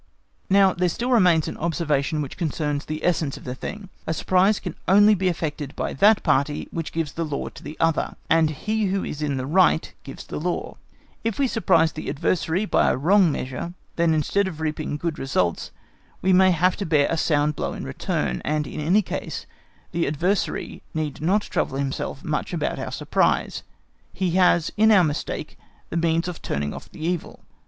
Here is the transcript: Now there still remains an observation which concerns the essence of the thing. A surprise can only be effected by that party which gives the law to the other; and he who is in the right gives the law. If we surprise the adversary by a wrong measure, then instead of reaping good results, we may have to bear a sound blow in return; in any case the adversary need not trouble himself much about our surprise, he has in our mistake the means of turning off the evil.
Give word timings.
Now 0.49 0.73
there 0.73 0.89
still 0.89 1.11
remains 1.11 1.47
an 1.47 1.57
observation 1.57 2.23
which 2.23 2.35
concerns 2.35 2.85
the 2.85 3.05
essence 3.05 3.37
of 3.37 3.43
the 3.43 3.53
thing. 3.53 3.89
A 4.07 4.15
surprise 4.15 4.59
can 4.59 4.73
only 4.87 5.13
be 5.13 5.27
effected 5.27 5.75
by 5.75 5.93
that 5.93 6.23
party 6.23 6.67
which 6.71 6.91
gives 6.91 7.11
the 7.11 7.23
law 7.23 7.49
to 7.49 7.61
the 7.61 7.77
other; 7.79 8.15
and 8.27 8.49
he 8.49 8.85
who 8.85 9.03
is 9.03 9.21
in 9.21 9.37
the 9.37 9.45
right 9.45 9.93
gives 10.03 10.23
the 10.25 10.39
law. 10.39 10.77
If 11.23 11.37
we 11.37 11.45
surprise 11.47 11.91
the 11.91 12.09
adversary 12.09 12.65
by 12.65 12.89
a 12.89 12.97
wrong 12.97 13.31
measure, 13.31 13.75
then 13.95 14.15
instead 14.15 14.47
of 14.47 14.59
reaping 14.59 14.97
good 14.97 15.19
results, 15.19 15.69
we 16.23 16.33
may 16.33 16.49
have 16.49 16.75
to 16.77 16.85
bear 16.87 17.05
a 17.11 17.15
sound 17.15 17.55
blow 17.55 17.73
in 17.73 17.83
return; 17.83 18.41
in 18.43 18.65
any 18.65 19.03
case 19.03 19.45
the 19.91 20.07
adversary 20.07 20.81
need 20.95 21.21
not 21.21 21.43
trouble 21.43 21.77
himself 21.77 22.23
much 22.23 22.53
about 22.53 22.79
our 22.79 22.91
surprise, 22.91 23.61
he 24.13 24.31
has 24.31 24.71
in 24.77 24.89
our 24.89 25.03
mistake 25.03 25.59
the 25.91 25.95
means 25.97 26.27
of 26.27 26.41
turning 26.41 26.73
off 26.73 26.89
the 26.91 27.05
evil. 27.05 27.41